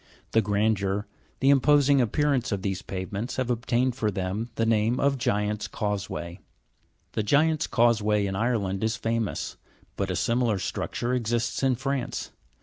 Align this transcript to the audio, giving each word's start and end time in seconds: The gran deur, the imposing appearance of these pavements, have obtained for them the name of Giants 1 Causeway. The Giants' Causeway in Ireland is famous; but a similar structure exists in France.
The 0.31 0.41
gran 0.41 0.73
deur, 0.73 1.05
the 1.41 1.51
imposing 1.51 2.01
appearance 2.01 2.51
of 2.51 2.63
these 2.63 2.81
pavements, 2.81 3.35
have 3.35 3.51
obtained 3.51 3.95
for 3.95 4.09
them 4.09 4.49
the 4.55 4.65
name 4.65 4.99
of 4.99 5.19
Giants 5.19 5.67
1 5.71 5.77
Causeway. 5.77 6.39
The 7.11 7.21
Giants' 7.21 7.67
Causeway 7.67 8.25
in 8.25 8.35
Ireland 8.35 8.83
is 8.83 8.95
famous; 8.95 9.57
but 9.97 10.09
a 10.09 10.15
similar 10.15 10.57
structure 10.57 11.13
exists 11.13 11.61
in 11.61 11.75
France. 11.75 12.31